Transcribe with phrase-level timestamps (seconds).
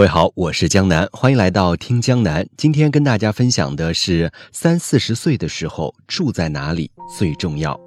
[0.00, 2.48] 各位好，我是江南，欢迎来到听江南。
[2.56, 7.78] 今天跟大家分享的是三四十岁的时候住在哪里最重要。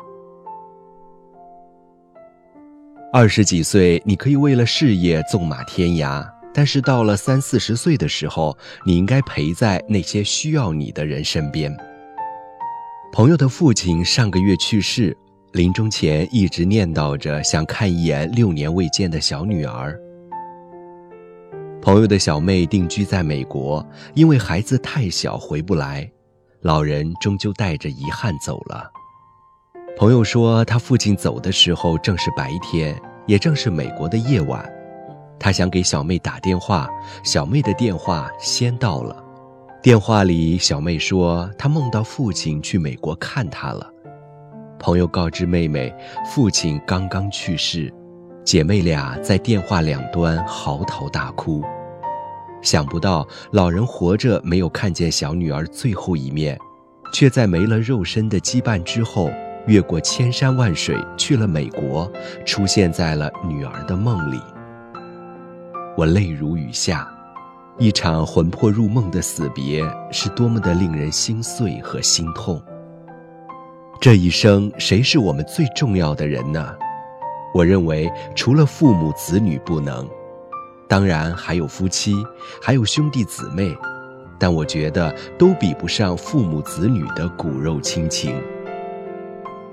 [3.12, 6.24] 二十几岁，你可以为了事业纵马天涯，
[6.54, 8.56] 但是到了三四十岁的时候，
[8.86, 11.76] 你应该陪在那些需要你的人身边。
[13.12, 15.18] 朋友的父亲上个月去世，
[15.54, 20.00] 临终前一直念叨着想看一眼六年未见的小女儿。
[21.84, 26.10] 朋友的小妹定居在美国，因为孩子太小回不来，
[26.62, 28.90] 老人终究带着遗憾走了。
[29.98, 34.66] 朋友说，他父亲走的时候正是白天，也正是美国的夜晚。
[35.38, 36.88] 他想给小妹打电话，
[37.22, 39.22] 小妹的电话先到了。
[39.82, 43.92] 电话里，小妹说她梦到父亲去美国看她了。
[44.80, 45.94] 朋友告知妹妹，
[46.34, 47.94] 父亲刚刚去世。
[48.44, 51.64] 姐妹俩在电话两端嚎啕大哭，
[52.62, 56.58] 想不到老人活着没有看见小女儿最后一面，
[57.14, 59.32] 却在没了肉身的羁绊之后，
[59.66, 62.12] 越过千山万水去了美国，
[62.46, 64.40] 出现在了女儿的梦里。
[65.96, 67.08] 我泪如雨下，
[67.78, 72.62] 一场魂魄入梦的死别，是多么的令人心碎和心痛。
[74.02, 76.76] 这一生，谁是我们最重要的人呢？
[77.54, 80.10] 我认为，除了父母子女不能，
[80.88, 82.16] 当然还有夫妻，
[82.62, 83.78] 还有兄弟姊妹，
[84.40, 88.36] 但我觉得都比不上父母子女的骨肉亲情。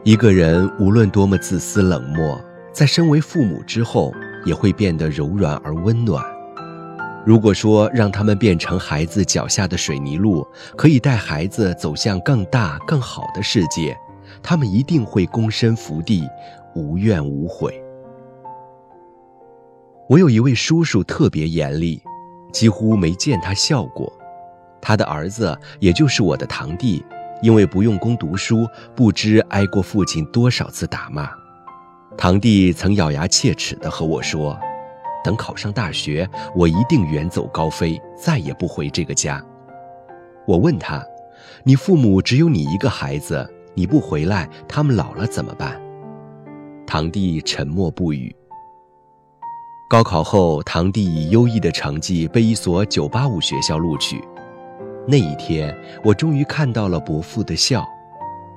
[0.05, 2.39] 一个人无论多么自私冷漠，
[2.73, 4.13] 在身为父母之后，
[4.45, 6.25] 也会变得柔软而温暖。
[7.27, 13.95] 如果说让他们变成孩子脚下的水泥路，可以带孩子走向更大更好的世界，
[14.43, 16.27] 他们一定会躬身伏地。
[16.75, 17.83] 无怨无悔。
[20.09, 22.03] 我有一位叔叔特别严厉，
[22.53, 24.13] 几乎没见他笑过。
[24.81, 27.05] 他的儿子，也就是我的堂弟，
[27.43, 31.31] 因为不用功读书，不知挨过父亲多少次打骂。
[32.17, 34.59] 堂弟曾咬牙切齿地和我说
[35.23, 39.41] ：“等考上大学，我一定远走高飞，再也不回这个家。”
[40.47, 41.05] 我问他
[41.63, 45.81] ：“你父母只有你一个孩子，你不回来，他们老了怎么办？”
[46.91, 48.35] 堂弟沉默不语。
[49.89, 54.21] 高考后，堂弟以优异的成绩被一所985学校录取。
[55.07, 57.87] 那一天，我终于看到了伯父的笑，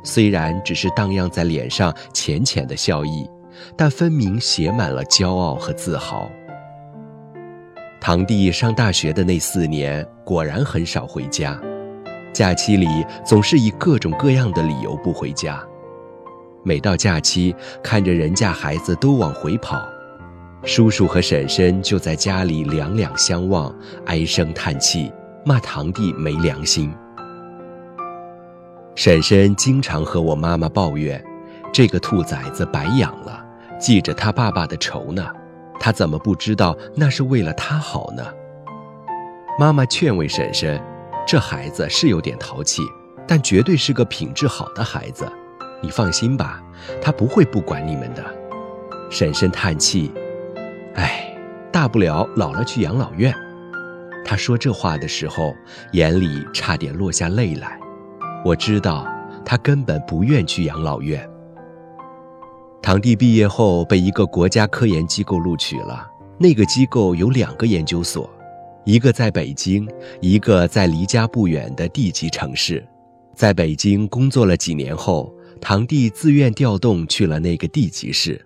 [0.04, 3.30] 虽然只是荡漾在脸上浅浅的笑意，
[3.78, 6.28] 但分明写满了骄傲和自豪。
[8.02, 11.62] 堂弟上大学的那四年，果然很少回家，
[12.34, 15.64] 假期里总是以各种各样的理由不回家。
[16.64, 17.54] 每到假期，
[17.84, 19.86] 看着人家孩子都往回跑，
[20.64, 23.74] 叔叔和婶婶就在家里两两相望，
[24.06, 25.12] 唉声叹气，
[25.46, 26.94] 骂堂弟没良心。
[28.96, 31.22] 婶婶经常和我妈妈抱怨，
[31.74, 33.44] 这个兔崽子白养了，
[33.78, 35.28] 记着他爸爸的仇呢，
[35.80, 38.24] 他怎么不知道那是为了他好呢？
[39.60, 40.82] 妈妈劝慰婶婶，
[41.28, 42.82] 这孩子是有点淘气，
[43.28, 45.30] 但绝对是个品质好的孩子。
[45.84, 46.64] 你放心吧，
[47.02, 48.24] 他不会不管你们的。
[49.10, 50.10] 婶婶叹气
[50.96, 51.38] ：“哎，
[51.74, 53.36] 大不了老了去养老院。”
[54.26, 55.54] 他说这话的时候，
[55.92, 57.78] 眼里差点落下泪来。
[58.46, 59.06] 我知道，
[59.46, 61.30] 他根本不愿去养老院。
[62.82, 68.30] 堂弟毕业后被一个国家科研机构录取了，那个机构有两个研究所，
[68.86, 69.86] 一个在北京，
[70.22, 72.82] 一个在离家不远的地级城市。
[73.36, 75.32] 在北京工作了几年后。
[75.62, 78.44] 堂弟自愿调动去了那个地级市，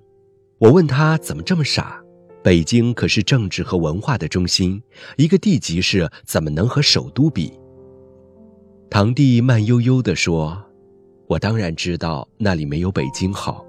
[0.60, 2.02] 我问他怎么这么傻？
[2.44, 4.82] 北京可是政治和文化的中心，
[5.18, 7.52] 一个地级市怎么能和首都比？
[8.90, 10.58] 堂弟慢悠悠地说
[11.28, 13.66] ：“我当然知道那里没有北京好，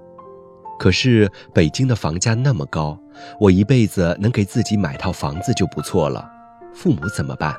[0.79, 2.97] 可是北京的房价那么高，
[3.37, 6.29] 我一辈子能给自己买套房子就不错了。
[6.73, 7.53] 父母怎么办？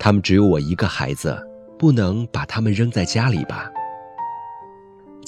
[0.00, 1.38] 他们只有我一个孩子，
[1.78, 3.70] 不能把他们扔在家里吧？”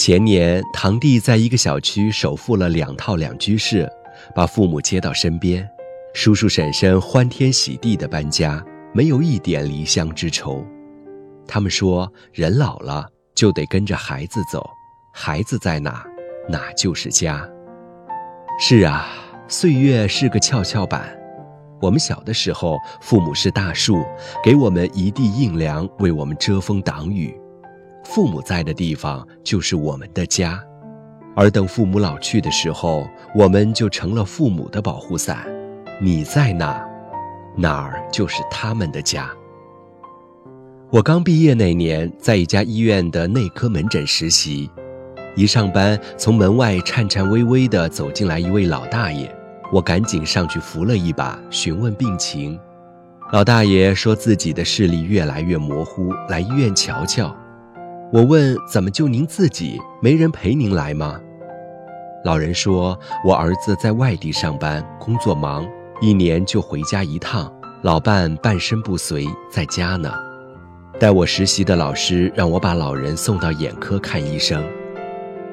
[0.02, 3.86] 前年，堂弟在一个小区首付了两套两居室，
[4.34, 5.68] 把父母接到身边，
[6.14, 8.64] 叔叔婶婶欢天喜地的搬家，
[8.94, 10.64] 没有一点离乡之愁。
[11.46, 14.66] 他们说，人老了就得跟着孩子走，
[15.12, 16.02] 孩子在哪，
[16.48, 17.46] 哪就是家。
[18.58, 19.06] 是啊，
[19.48, 21.14] 岁月是个跷跷板，
[21.78, 24.02] 我们小的时候，父母是大树，
[24.42, 27.38] 给我们一地硬粮，为我们遮风挡雨。
[28.04, 30.62] 父母在的地方就是我们的家，
[31.36, 35.46] 而等父母老去的时候，我们就成了父母的保护伞。
[36.00, 36.82] 你在哪，
[37.56, 39.30] 哪儿就是他们的家。
[40.90, 44.68] 我刚毕业那年，在一家医院的内科门诊实习，
[45.36, 49.32] 一上班，从门外颤颤巍巍地走进来一位老大爷，
[49.72, 52.58] 我赶紧上去扶了一把，询问病情。
[53.30, 57.36] 老大爷说自己的视力越来越模糊，来医院瞧瞧。
[58.12, 61.20] 我问：怎么就您自己，没人陪您来吗？
[62.24, 65.64] 老人说：我儿子在外地上班，工作忙，
[66.00, 67.52] 一年就回家一趟，
[67.82, 70.12] 老伴半身不遂，在家呢。
[70.98, 74.60] 带我实习的老师让我把老人送到眼科看医生，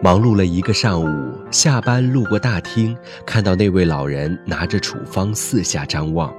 [0.02, 6.34] 忙碌了一个上午，下班路过大厅，看到那位老人拿着处方四下张望，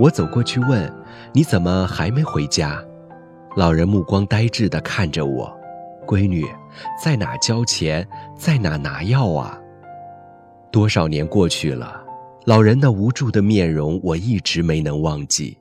[0.00, 0.92] 我走过去问
[1.32, 2.82] ：“你怎么还没回家？”
[3.56, 5.52] 老人目光呆滞地看着我
[6.10, 6.44] ：“闺女，
[7.00, 8.04] 在哪交钱，
[8.36, 9.56] 在哪拿药啊？”
[10.72, 12.02] 多少年过去了，
[12.46, 15.56] 老人那无助的面容我一直没能忘记，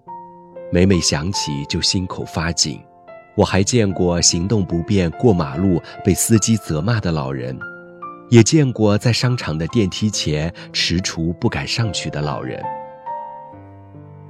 [0.72, 2.82] 每每想起就心口发紧。
[3.36, 7.56] 我还见过行动不便过马路被司机责骂的老人，
[8.32, 12.60] 也见过在商场的电梯前踟蹰不敢上去的老人。《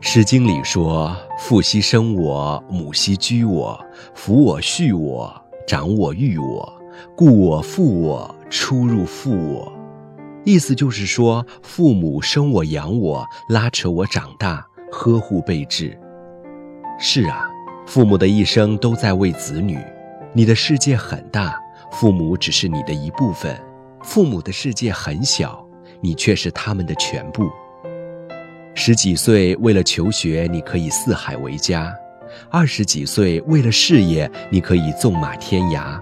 [0.01, 3.80] 诗经》里说：“父兮生我，母兮居我，
[4.13, 6.81] 抚我畜我，长我育我，
[7.16, 9.71] 故我负我，出入负我。”
[10.44, 15.95] 意思就是说，父母生我养我，拉扯我长大，呵护备至。
[17.00, 17.48] 是啊。
[17.86, 19.77] 父母的一生都在为子女，
[20.33, 21.56] 你的世界很大，
[21.92, 23.54] 父母只是你的一部分；
[24.01, 25.63] 父母的世界很小，
[26.01, 27.48] 你却是他们的全部。
[28.74, 31.92] 十几岁为了求学，你可以四海为家；
[32.50, 36.00] 二十几岁为了事业，你可以纵马天涯。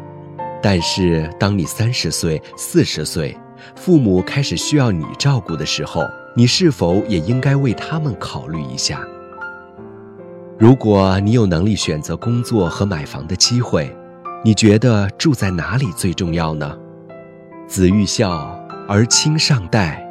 [0.61, 3.37] 但是，当你三十岁、四十岁，
[3.75, 6.03] 父母开始需要你照顾的时候，
[6.35, 9.01] 你是否也应该为他们考虑一下？
[10.57, 13.95] 如果你有能力选择工作和买房的机会，
[14.43, 16.77] 你觉得住在哪里最重要呢？
[17.67, 18.57] 子欲孝
[18.87, 20.03] 而亲尚待，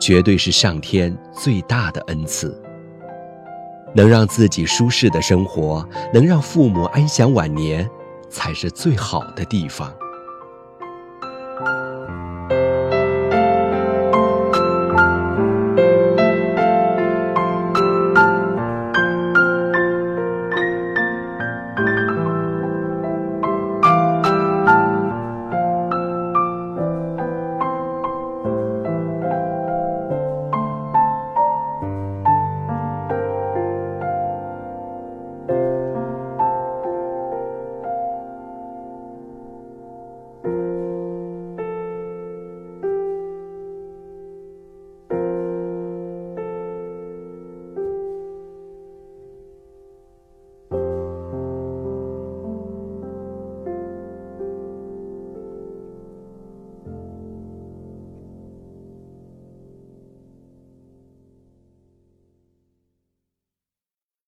[0.00, 2.58] 绝对是上天最大的恩赐。
[3.94, 7.88] 能让自己舒适的生活，能让父母安享晚年，
[8.28, 9.92] 才是最好的地方。